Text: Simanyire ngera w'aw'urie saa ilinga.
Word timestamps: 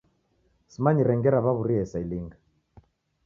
Simanyire 0.71 1.11
ngera 1.19 1.39
w'aw'urie 1.45 1.83
saa 1.91 2.01
ilinga. 2.03 2.37